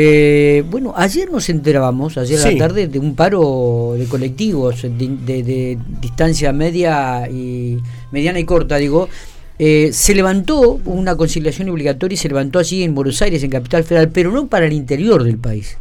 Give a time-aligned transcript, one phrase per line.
[0.00, 5.76] Eh, bueno, ayer nos enterábamos, ayer a la tarde, de un paro de colectivos de,
[6.00, 7.78] distancia media y
[8.12, 9.08] mediana y corta, digo.
[9.58, 13.82] Eh, se levantó una conciliación obligatoria y se levantó allí en Buenos Aires, en Capital
[13.82, 15.78] Federal, pero no para el interior del país.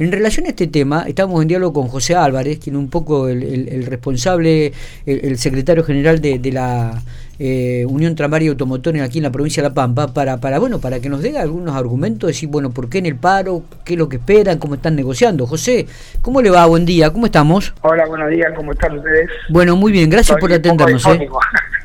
[0.00, 3.86] En relación a este tema, estamos en diálogo con José Álvarez, quien un poco el,
[3.86, 4.72] responsable,
[5.06, 7.00] el, secretario general de, la
[7.44, 10.78] eh, Unión Tramaria y Automotor aquí en la provincia de La Pampa, para, para, bueno,
[10.78, 13.64] para que nos dé algunos argumentos, decir, bueno, ¿por qué en el paro?
[13.84, 14.58] ¿Qué es lo que esperan?
[14.58, 15.44] ¿Cómo están negociando?
[15.44, 15.86] José,
[16.20, 16.64] ¿cómo le va?
[16.66, 17.74] Buen día, ¿cómo estamos?
[17.80, 19.28] Hola, buenos días, ¿cómo están ustedes?
[19.48, 21.04] Bueno, muy bien, gracias por atendernos.
[21.06, 21.28] ¿eh?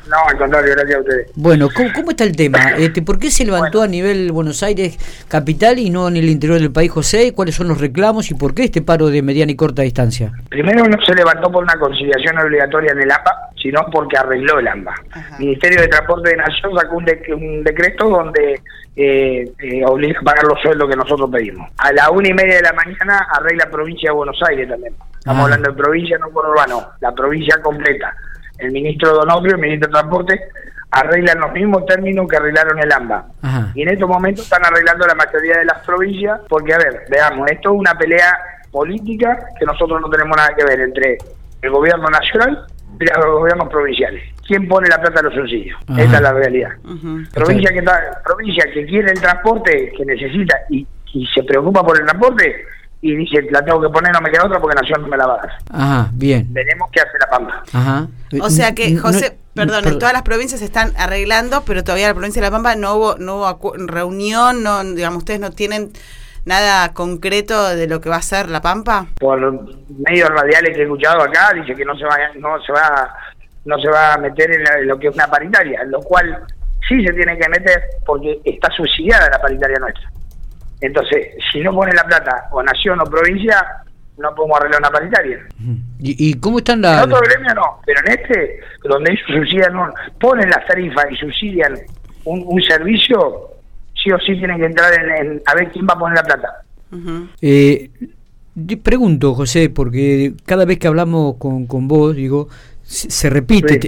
[0.08, 1.32] No, al contrario, gracias a ustedes.
[1.34, 2.58] Bueno, ¿cómo, está el tema?
[2.78, 6.58] Este, ¿Por qué se levantó a nivel Buenos Aires capital y no en el interior
[6.58, 7.34] del país, José?
[7.34, 10.32] ¿Cuáles son los reclamos y por qué este paro de mediana y corta distancia?
[10.48, 14.68] Primero no se levantó por una conciliación obligatoria en el AMBA, sino porque arregló el
[14.68, 14.94] AMBA.
[15.38, 17.04] El Ministerio de Transporte de Nación sacó un,
[17.64, 18.60] decreto donde
[18.96, 21.70] eh, eh, obliga a pagar los sueldos que nosotros pedimos.
[21.76, 24.94] A la una y media de la mañana arregla provincia de Buenos Aires también.
[25.18, 25.44] Estamos ah.
[25.44, 28.14] hablando de provincia, no por urbano, la provincia completa
[28.58, 30.40] el ministro Donofrio, el ministro de Transporte,
[30.90, 33.26] arreglan los mismos términos que arreglaron el AMBA.
[33.74, 37.50] Y en estos momentos están arreglando la mayoría de las provincias, porque, a ver, veamos,
[37.50, 38.36] esto es una pelea
[38.70, 41.18] política que nosotros no tenemos nada que ver entre
[41.62, 42.66] el gobierno nacional
[43.00, 44.22] y los gobiernos provinciales.
[44.46, 45.78] ¿Quién pone la plata a los subsidios?
[45.90, 46.70] Esa es la realidad.
[47.34, 51.98] provincia, que está, provincia que quiere el transporte, que necesita y, y se preocupa por
[51.98, 52.64] el transporte,
[53.00, 55.26] y dice, la tengo que poner, no me queda otra porque Nación no me la
[55.26, 55.58] va a dar.
[55.70, 56.52] Ajá, bien.
[56.52, 57.62] Tenemos que hacer la Pampa.
[57.72, 58.08] Ajá.
[58.40, 62.42] O sea que, José, perdón, todas las provincias se están arreglando, pero todavía la provincia
[62.42, 65.92] de La Pampa no hubo, no hubo reunión, no, digamos, ustedes no tienen
[66.44, 69.06] nada concreto de lo que va a ser La Pampa.
[69.20, 69.38] Por
[69.98, 73.14] medios radiales que he escuchado acá, dice que no se va, no se va,
[73.64, 76.44] no se va a meter en, lo que es una paritaria, lo cual
[76.88, 80.10] sí se tiene que meter porque está subsidiada la paritaria nuestra.
[80.80, 83.64] Entonces, si no pone la plata o nación o provincia,
[84.18, 85.38] no podemos arreglar una paritaria.
[85.98, 87.04] ¿Y, cómo están las...?
[87.04, 89.72] En otro gremio no, pero en este, donde ellos subsidian,
[90.20, 91.74] ponen las tarifas y subsidian
[92.24, 93.50] un, servicio,
[94.02, 96.48] sí o sí tienen que entrar en, a ver quién va a poner la plata.
[97.40, 97.90] eh,
[98.82, 102.48] pregunto, José, porque cada vez que hablamos con, con vos, digo,
[102.88, 103.78] se, repite,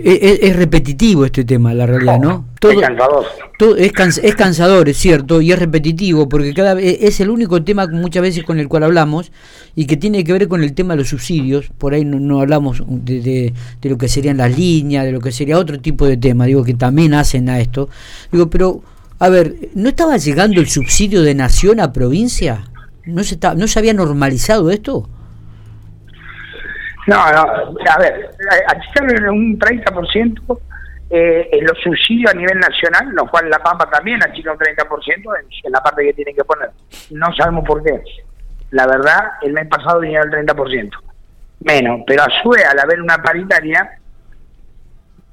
[0.46, 2.44] es, repetitivo este tema, la realidad, ¿no?
[2.60, 3.26] Todo, es cansador.
[3.78, 8.20] es, cansador, es cierto, y es repetitivo, porque cada vez es el único tema muchas
[8.22, 9.32] veces con el cual hablamos
[9.74, 11.70] y que tiene que ver con el tema de los subsidios.
[11.78, 15.56] Por ahí no, hablamos de, de, lo que serían las líneas, de lo que sería
[15.56, 17.88] otro tipo de tema, digo, que también hacen a esto.
[18.30, 18.82] Digo, pero,
[19.18, 22.70] a ver, ¿no estaba llegando el subsidio de nación a provincia?
[23.06, 25.08] ¿No se, está, ¿no se había normalizado esto?
[27.06, 27.42] No, no,
[27.88, 28.30] a ver,
[28.66, 30.60] achicaron un 30%
[31.10, 35.06] eh, en los subsidios a nivel nacional, lo cual La Pampa también achica un 30%
[35.08, 36.70] en, en la parte que tienen que poner.
[37.10, 38.00] No sabemos por qué.
[38.70, 40.90] La verdad, el mes pasado vinieron el 30%.
[41.60, 43.99] Menos, pero a su vez, al haber una paritaria,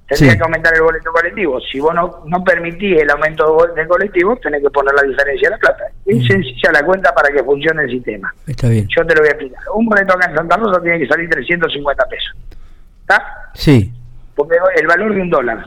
[0.08, 1.60] tendría que aumentar el boleto colectivo.
[1.60, 5.56] Si vos no, no permitís el aumento del colectivo, tenés que poner la diferencia de
[5.56, 5.84] la plata.
[6.06, 8.34] Es sencilla la cuenta para que funcione el sistema.
[8.46, 8.88] Está bien.
[8.96, 9.62] Yo te lo voy a explicar.
[9.76, 12.38] Un boleto acá en Santa Rosa tiene que salir 350 pesos.
[13.02, 13.24] ¿Está?
[13.54, 13.92] Sí.
[14.36, 15.66] Porque el valor de un dólar,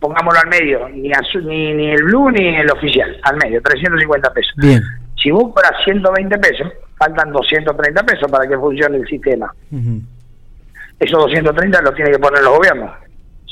[0.00, 1.10] pongámoslo al medio, ni,
[1.44, 4.52] ni, ni el blue ni el oficial, al medio, 350 pesos.
[4.56, 4.82] Bien.
[5.22, 9.50] Si vos cobras 120 pesos, faltan 230 pesos para que funcione el sistema.
[10.98, 13.05] Esos 230 los tiene que poner los gobiernos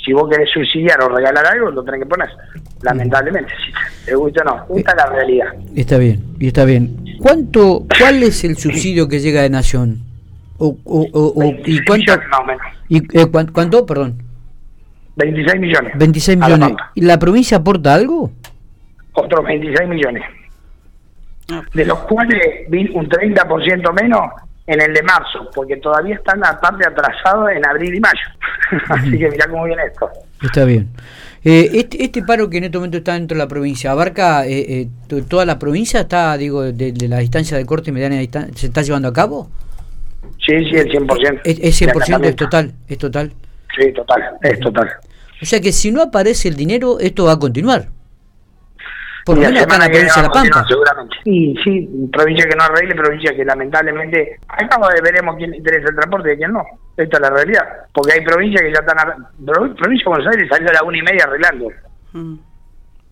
[0.05, 2.29] si vos querés subsidiar o regalar algo, lo tenés que poner.
[2.83, 4.77] Lamentablemente, si te gusta o no.
[4.77, 5.47] Esta es la realidad.
[5.75, 7.05] Está bien, y está bien.
[7.21, 10.01] ¿Cuánto, ¿Cuál es el subsidio que llega de Nación?
[10.59, 10.77] O,
[11.65, 12.13] ¿Y cuánto?
[12.89, 13.87] ¿Y, eh, ¿Cuánto?
[13.87, 14.23] Perdón.
[15.17, 15.93] 26 millones.
[15.97, 16.77] 26 millones.
[16.95, 18.31] ¿Y la provincia aporta algo?
[19.13, 20.23] Otros 26 millones.
[21.51, 21.63] Ah.
[21.73, 22.41] De los cuales
[22.95, 24.21] un 30% menos
[24.67, 28.29] en el de marzo, porque todavía están la parte atrasada en abril y mayo.
[28.89, 30.09] Así que mira cómo viene esto.
[30.43, 30.89] Está bien.
[31.45, 34.89] Eh, este, este paro que en este momento está dentro de la provincia, ¿abarca eh,
[35.09, 36.01] eh, toda la provincia?
[36.01, 39.51] ¿Está, digo, de, la distancia de corte y mediana distancia, se está llevando a cabo?
[40.47, 41.41] Sí, sí, el 100%.
[41.45, 42.25] ¿Es, es 100%?
[42.25, 42.73] ¿Es total?
[42.89, 43.33] ¿Es total?
[43.79, 44.91] Sí, total, es total.
[45.43, 47.89] O sea que si no aparece el dinero, esto va a continuar.
[49.25, 50.65] Por lo menos acá en la provincia de La Pampa.
[50.69, 51.17] Seguramente.
[51.25, 54.39] Sí, sí, provincia que no arregle, provincia que lamentablemente.
[54.49, 56.63] Acá veremos quién interesa el transporte y quién no.
[56.97, 57.65] Esta es la realidad.
[57.93, 59.27] Porque hay provincias que ya están.
[59.77, 61.69] Provincia de Buenos Aires salió a la una y media arreglando.
[62.13, 62.35] Mm.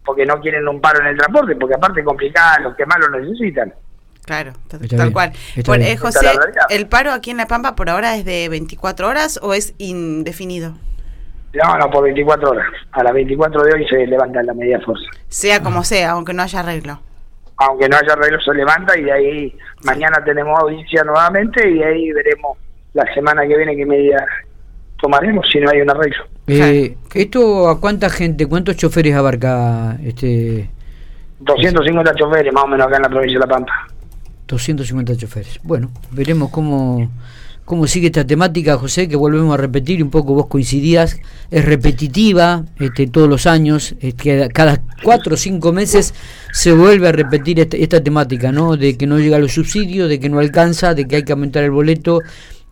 [0.05, 2.99] Porque no quieren un paro en el transporte, porque aparte es complicado, los que más
[2.99, 3.73] lo necesitan.
[4.25, 5.32] Claro, tal, cual.
[5.56, 6.31] Eh, José,
[6.70, 10.75] ¿el paro aquí en La Pampa por ahora es de 24 horas o es indefinido?
[11.54, 12.66] No, no, por 24 horas.
[12.93, 15.04] A las 24 de hoy se levanta la media fuerza.
[15.28, 17.00] Sea como sea, aunque no haya arreglo.
[17.56, 22.10] aunque no haya arreglo se levanta y de ahí mañana tenemos audiencia nuevamente y ahí
[22.12, 22.56] veremos
[22.94, 24.26] la semana que viene qué medida
[25.00, 26.25] tomaremos si no hay un arreglo.
[26.46, 30.70] Eh, ¿Esto a cuánta gente, cuántos choferes abarca este
[31.40, 33.72] 250 choferes más o menos acá en la provincia de La Pampa.
[34.46, 35.60] 250 choferes.
[35.62, 37.10] Bueno, veremos cómo,
[37.64, 41.19] cómo sigue esta temática, José, que volvemos a repetir, un poco vos coincidías,
[41.50, 46.14] es repetitiva este, todos los años, que cada cuatro o cinco meses
[46.53, 48.76] se vuelve a repetir esta, esta, temática, ¿no?
[48.76, 51.64] De que no llega los subsidios, de que no alcanza, de que hay que aumentar
[51.64, 52.20] el boleto.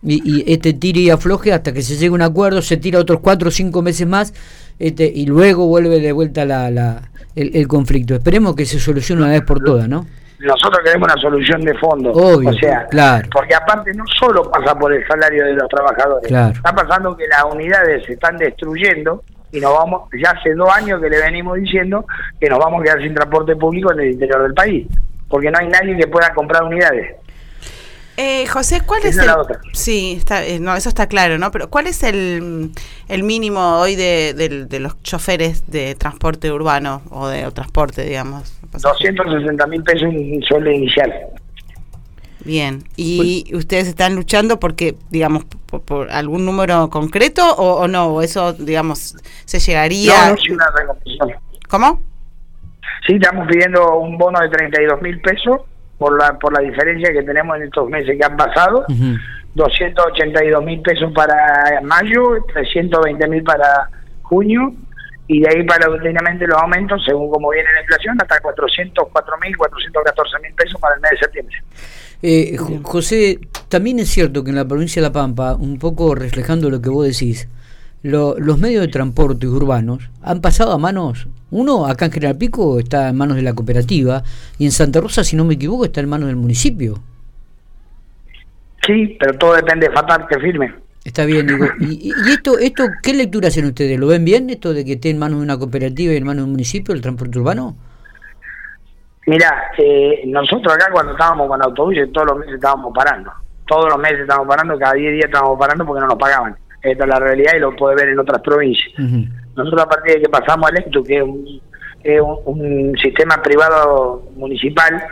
[0.03, 3.19] Y, este tire y afloje hasta que se llegue a un acuerdo, se tira otros
[3.21, 4.33] cuatro o cinco meses más
[4.79, 8.15] este, y luego vuelve de vuelta la, la, el, conflicto.
[8.15, 10.07] Esperemos que se solucione una vez por todas, ¿no?
[10.41, 12.11] Nosotros queremos una solución de fondo.
[12.11, 13.27] Obvio, o sea, claro.
[13.31, 17.43] porque aparte no solo pasa por el salario de los trabajadores, está pasando que las
[17.43, 22.05] unidades se están destruyendo y nos vamos, ya hace dos años que le venimos diciendo
[22.39, 24.87] que nos vamos a quedar sin transporte público en el interior del país,
[25.27, 27.15] porque no hay nadie que pueda comprar unidades.
[28.23, 29.31] Eh, José, ¿cuál es, el,
[29.73, 31.49] Sí, está, eh, no, eso está claro, ¿no?
[31.49, 32.69] Pero ¿cuál es el,
[33.09, 38.61] el mínimo hoy de, de, los choferes de transporte urbano o de transporte, digamos?
[38.73, 41.11] 260 mil pesos un sueldo inicial.
[42.45, 48.21] Bien, ¿y pues- ustedes están luchando porque, digamos, por, algún número concreto o, no?
[48.21, 49.15] eso, digamos,
[49.45, 50.29] se llegaría...
[50.29, 51.41] No, no, una recompensa.
[51.67, 52.03] ¿Cómo?
[53.07, 55.61] Sí, estamos pidiendo un bono de 32 mil pesos
[56.01, 58.87] por la, por la diferencia que tenemos en estos meses que han pasado.
[59.53, 63.87] 282 mil pesos para mayo, 320 mil para
[64.23, 64.73] junio
[65.27, 70.39] y de ahí paulatinamente los aumentos, según como viene la inflación, hasta 404 mil, 414
[70.41, 71.55] mil pesos para el mes de septiembre.
[72.23, 73.39] Eh, José,
[73.69, 76.89] también es cierto que en la provincia de La Pampa, un poco reflejando lo que
[76.89, 77.47] vos decís,
[78.03, 83.09] los medios de transporte urbanos han pasado a manos, uno acá en General Pico está
[83.09, 84.23] en manos de la cooperativa
[84.57, 86.99] y en Santa Rosa, si no me equivoco, está en manos del municipio.
[88.85, 90.73] Sí, pero todo depende de Fatal que firme.
[91.03, 91.65] Está bien, digo.
[91.79, 93.99] ¿Y, esto, esto qué lectura hacen ustedes?
[93.99, 96.37] ¿Lo ven bien esto de que esté en manos de una cooperativa y en manos
[96.37, 97.75] de un municipio el transporte urbano?
[99.27, 103.31] Mira, eh, nosotros acá cuando estábamos con autobuses todos los meses estábamos parando.
[103.67, 106.55] Todos los meses estábamos parando, cada 10 días estábamos parando porque no nos pagaban.
[106.81, 108.91] Esta es la realidad y lo puede ver en otras provincias.
[109.55, 111.17] Nosotros a partir de que pasamos al ECTU, que
[112.03, 115.03] es un, sistema privado municipal,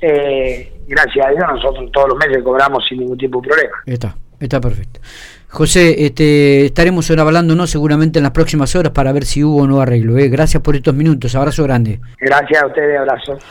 [0.00, 3.76] eh, gracias a Dios nosotros todos los meses cobramos sin ningún tipo de problema.
[3.86, 5.00] Está, está perfecto.
[5.54, 9.80] José, este, estaremos hablando seguramente en las próximas horas para ver si hubo o no
[9.80, 10.18] arreglo.
[10.18, 10.28] ¿eh?
[10.28, 12.00] Gracias por estos minutos, abrazo grande.
[12.18, 13.38] Gracias a ustedes, abrazo.